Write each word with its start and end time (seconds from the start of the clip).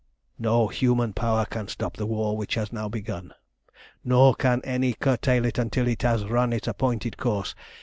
"No 0.39 0.67
human 0.67 1.13
power 1.13 1.45
can 1.45 1.67
stop 1.67 1.95
the 1.95 2.07
war 2.07 2.35
that 2.39 2.51
has 2.55 2.73
now 2.73 2.89
begun, 2.89 3.35
nor 4.03 4.33
can 4.33 4.59
any 4.63 4.93
curtail 4.93 5.45
it 5.45 5.59
until 5.59 5.87
it 5.87 6.01
has 6.01 6.25
run 6.25 6.53
its 6.53 6.67
appointed 6.67 7.17
course. 7.17 7.53